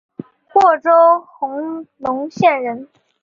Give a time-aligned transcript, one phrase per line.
[0.51, 0.89] 虢州
[1.37, 2.89] 弘农县人。